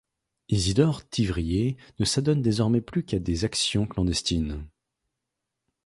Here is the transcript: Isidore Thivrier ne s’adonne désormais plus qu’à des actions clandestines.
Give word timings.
Isidore 0.49 1.03
Thivrier 1.07 1.77
ne 1.99 2.05
s’adonne 2.05 2.41
désormais 2.41 2.81
plus 2.81 3.05
qu’à 3.05 3.19
des 3.19 3.45
actions 3.45 3.85
clandestines. 3.85 4.67